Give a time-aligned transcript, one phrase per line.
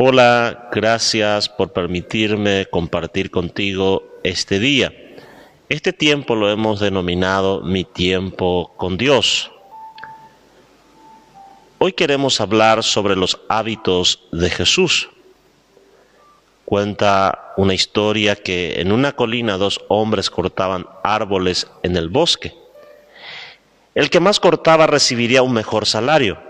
[0.00, 4.92] Hola, gracias por permitirme compartir contigo este día.
[5.68, 9.50] Este tiempo lo hemos denominado mi tiempo con Dios.
[11.78, 15.10] Hoy queremos hablar sobre los hábitos de Jesús.
[16.64, 22.54] Cuenta una historia que en una colina dos hombres cortaban árboles en el bosque.
[23.96, 26.47] El que más cortaba recibiría un mejor salario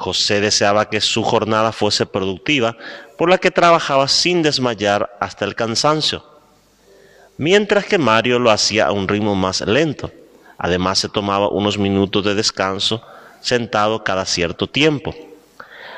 [0.00, 2.76] José deseaba que su jornada fuese productiva,
[3.18, 6.24] por la que trabajaba sin desmayar hasta el cansancio,
[7.36, 10.10] mientras que Mario lo hacía a un ritmo más lento.
[10.56, 13.02] Además se tomaba unos minutos de descanso
[13.42, 15.14] sentado cada cierto tiempo.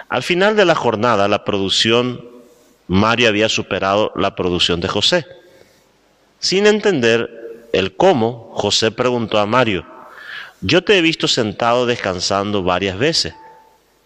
[0.09, 2.25] Al final de la jornada, la producción,
[2.89, 5.27] Mario había superado la producción de José.
[6.41, 9.87] Sin entender el cómo, José preguntó a Mario,
[10.61, 13.35] yo te he visto sentado descansando varias veces.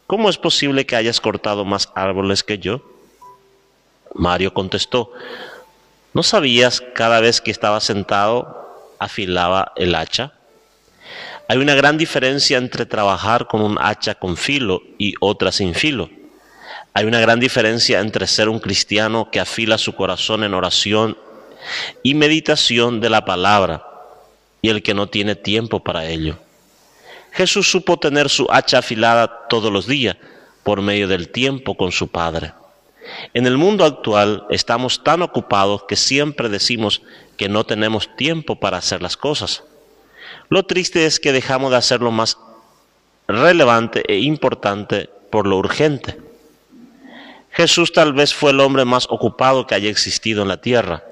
[0.07, 2.81] ¿Cómo es posible que hayas cortado más árboles que yo?
[4.15, 5.13] Mario contestó,
[6.15, 10.33] ¿no sabías cada vez que estaba sentado afilaba el hacha?
[11.49, 16.09] Hay una gran diferencia entre trabajar con un hacha con filo y otra sin filo.
[16.95, 21.19] Hay una gran diferencia entre ser un cristiano que afila su corazón en oración
[22.05, 23.85] y meditación de la palabra
[24.63, 26.39] y el que no tiene tiempo para ello.
[27.37, 30.17] Jesús supo tener su hacha afilada todos los días
[30.63, 32.55] por medio del tiempo con su Padre.
[33.35, 37.03] En el mundo actual estamos tan ocupados que siempre decimos
[37.37, 39.65] que no tenemos tiempo para hacer las cosas.
[40.49, 42.39] Lo triste es que dejamos de hacer lo más
[43.29, 46.19] relevante e importante por lo urgente.
[47.51, 51.05] Jesús tal vez fue el hombre más ocupado que haya existido en la tierra.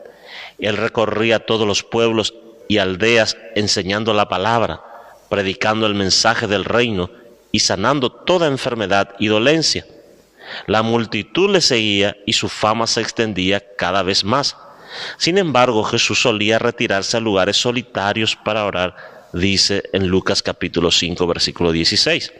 [0.58, 2.32] Él recorría todos los pueblos
[2.66, 4.93] y aldeas enseñando la palabra
[5.34, 7.10] predicando el mensaje del reino
[7.50, 9.84] y sanando toda enfermedad y dolencia.
[10.68, 14.56] La multitud le seguía y su fama se extendía cada vez más.
[15.16, 18.94] Sin embargo, Jesús solía retirarse a lugares solitarios para orar,
[19.32, 22.32] dice en Lucas capítulo 5, versículo 16.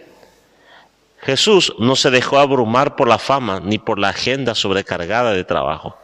[1.21, 5.99] Jesús no se dejó abrumar por la fama ni por la agenda sobrecargada de trabajo.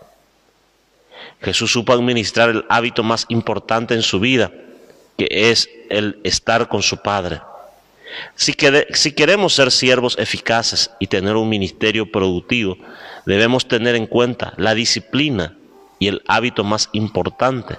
[1.41, 4.51] Jesús supo administrar el hábito más importante en su vida,
[5.21, 7.43] que es el estar con su Padre.
[8.37, 8.57] Si,
[8.95, 12.79] si, queremos ser siervos eficaces y tener un ministerio productivo,
[13.27, 15.59] debemos tener en cuenta la disciplina
[15.99, 17.77] y el hábito más importante,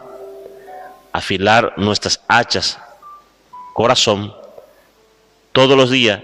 [1.12, 2.78] afilar nuestras hachas,
[3.74, 4.32] corazón,
[5.52, 6.22] todos los días,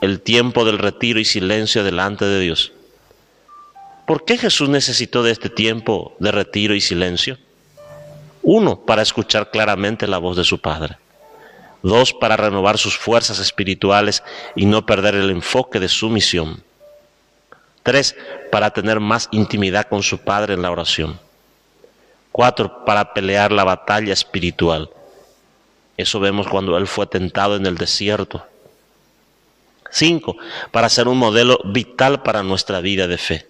[0.00, 2.72] el tiempo del retiro y silencio delante de Dios.
[4.08, 7.38] ¿Por qué Jesús necesitó de este tiempo de retiro y silencio?
[8.42, 10.96] Uno, para escuchar claramente la voz de su Padre.
[11.82, 14.22] Dos, para renovar sus fuerzas espirituales
[14.54, 16.62] y no perder el enfoque de su misión.
[17.82, 18.16] Tres,
[18.50, 21.18] para tener más intimidad con su Padre en la oración.
[22.32, 24.90] Cuatro, para pelear la batalla espiritual.
[25.96, 28.44] Eso vemos cuando Él fue tentado en el desierto.
[29.90, 30.36] Cinco,
[30.70, 33.46] para ser un modelo vital para nuestra vida de fe.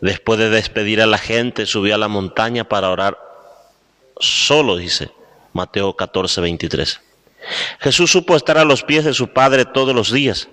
[0.00, 3.23] Después de despedir a la gente, subió a la montaña para orar
[4.26, 5.10] solo, dice
[5.52, 7.00] Mateo 14, 23.
[7.80, 10.48] Jesús supo estar a los pies de su Padre todos los días.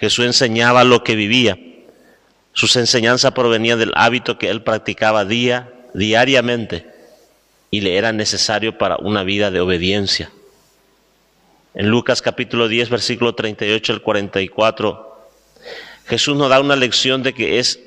[0.00, 1.58] Jesús enseñaba lo que vivía.
[2.52, 6.92] Sus enseñanzas provenían del hábito que él practicaba día, diariamente
[7.72, 10.30] y le era necesario para una vida de obediencia.
[11.74, 15.30] En Lucas capítulo 10, versículo 38 al 44,
[16.06, 17.80] Jesús nos da una lección de que es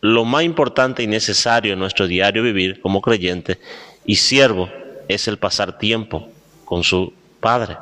[0.00, 3.58] lo más importante y necesario en nuestro diario vivir como creyente
[4.04, 4.70] y siervo
[5.08, 6.28] es el pasar tiempo
[6.64, 7.76] con su Padre.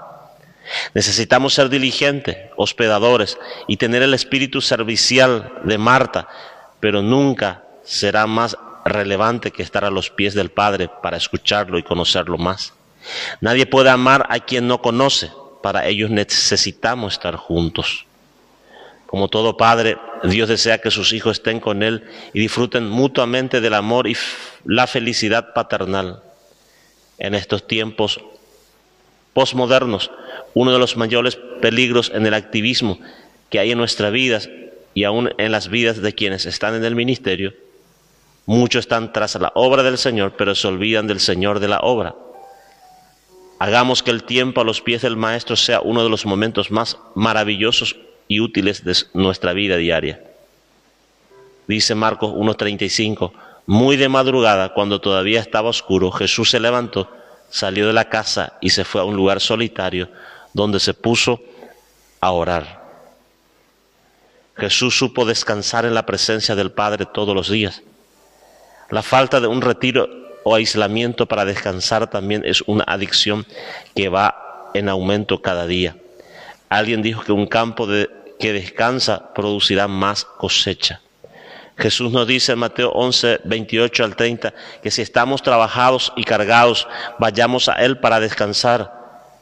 [0.94, 3.38] Necesitamos ser diligentes, hospedadores
[3.68, 6.28] y tener el espíritu servicial de Marta,
[6.80, 11.82] pero nunca será más relevante que estar a los pies del Padre para escucharlo y
[11.82, 12.72] conocerlo más.
[13.40, 15.30] Nadie puede amar a quien no conoce,
[15.62, 18.06] para ellos necesitamos estar juntos.
[19.06, 23.74] Como todo padre, Dios desea que sus hijos estén con Él y disfruten mutuamente del
[23.74, 24.16] amor y
[24.64, 26.22] la felicidad paternal.
[27.18, 28.20] En estos tiempos
[29.32, 30.10] postmodernos,
[30.54, 32.98] uno de los mayores peligros en el activismo
[33.50, 34.48] que hay en nuestras vidas
[34.94, 37.52] y aún en las vidas de quienes están en el ministerio,
[38.46, 42.14] muchos están tras la obra del Señor, pero se olvidan del Señor de la obra.
[43.58, 46.98] Hagamos que el tiempo a los pies del Maestro sea uno de los momentos más
[47.14, 47.96] maravillosos
[48.28, 50.20] y útiles de nuestra vida diaria.
[51.66, 53.32] Dice Marcos 1.35,
[53.66, 57.10] muy de madrugada, cuando todavía estaba oscuro, Jesús se levantó,
[57.50, 60.08] salió de la casa y se fue a un lugar solitario
[60.52, 61.40] donde se puso
[62.20, 62.86] a orar.
[64.56, 67.82] Jesús supo descansar en la presencia del Padre todos los días.
[68.90, 70.08] La falta de un retiro
[70.44, 73.44] o aislamiento para descansar también es una adicción
[73.94, 75.96] que va en aumento cada día.
[76.68, 77.86] Alguien dijo que un campo
[78.38, 81.00] que descansa producirá más cosecha.
[81.78, 86.88] Jesús nos dice en Mateo 11, 28 al 30, que si estamos trabajados y cargados,
[87.18, 88.92] vayamos a Él para descansar,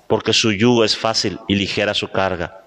[0.09, 2.61] porque su yugo es fácil y ligera su carga.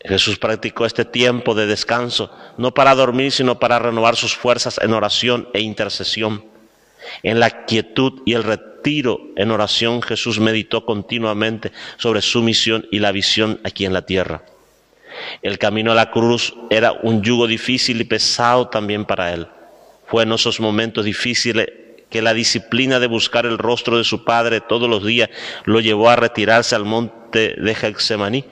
[0.00, 4.92] Jesús practicó este tiempo de descanso, no para dormir, sino para renovar sus fuerzas en
[4.92, 6.44] oración e intercesión.
[7.22, 12.98] En la quietud y el retiro en oración, Jesús meditó continuamente sobre su misión y
[12.98, 14.42] la visión aquí en la tierra.
[15.42, 19.46] El camino a la cruz era un yugo difícil y pesado también para él.
[20.06, 21.68] Fue en esos momentos difíciles
[22.10, 25.30] que la disciplina de buscar el rostro de su padre todos los días
[25.64, 28.44] lo llevó a retirarse al monte de Getsemaní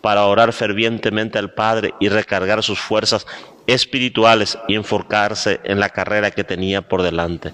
[0.00, 3.26] para orar fervientemente al Padre y recargar sus fuerzas
[3.66, 7.52] espirituales y enfocarse en la carrera que tenía por delante.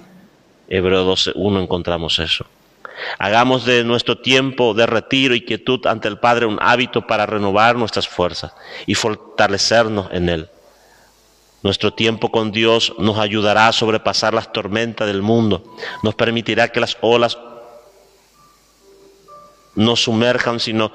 [0.73, 2.47] Hebreo 12.1 encontramos eso.
[3.19, 7.77] Hagamos de nuestro tiempo de retiro y quietud ante el Padre un hábito para renovar
[7.77, 8.55] nuestras fuerzas
[8.87, 10.49] y fortalecernos en Él.
[11.63, 15.63] Nuestro tiempo con Dios nos ayudará a sobrepasar las tormentas del mundo,
[16.03, 17.37] nos permitirá que las olas
[19.75, 20.91] no sumerjan, sino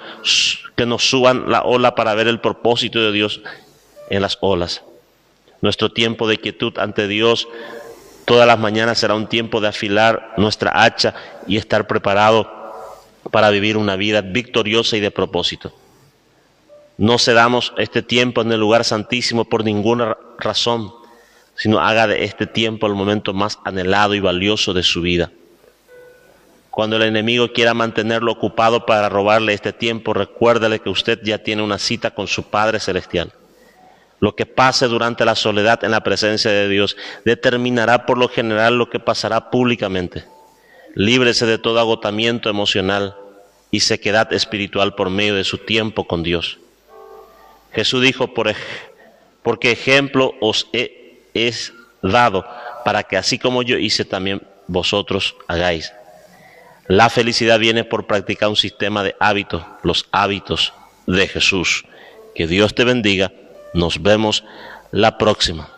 [0.75, 3.41] que nos suban la ola para ver el propósito de Dios
[4.09, 4.81] en las olas.
[5.61, 7.47] Nuestro tiempo de quietud ante Dios
[8.27, 11.13] Todas las mañanas será un tiempo de afilar nuestra hacha
[11.47, 12.51] y estar preparado
[13.31, 15.71] para vivir una vida victoriosa y de propósito.
[16.97, 20.91] No cedamos este tiempo en el lugar santísimo por ninguna razón,
[21.55, 25.31] sino haga de este tiempo el momento más anhelado y valioso de su vida.
[26.69, 31.63] Cuando el enemigo quiera mantenerlo ocupado para robarle este tiempo, recuérdale que usted ya tiene
[31.63, 33.31] una cita con su Padre Celestial.
[34.19, 38.77] Lo que pase durante la soledad en la presencia de Dios determinará por lo general
[38.77, 40.25] lo que pasará públicamente.
[40.95, 43.15] Líbrese de todo agotamiento emocional
[43.69, 46.57] y sequedad espiritual por medio de su tiempo con Dios.
[47.73, 48.53] Jesús dijo, por
[49.43, 52.45] porque ejemplo os he, es dado
[52.83, 55.93] para que así como yo hice también vosotros hagáis.
[56.87, 60.73] La felicidad viene por practicar un sistema de hábitos, los hábitos
[61.05, 61.85] de Jesús.
[62.33, 63.31] Que Dios te bendiga
[63.73, 64.43] nos vemos
[64.91, 65.76] la próxima.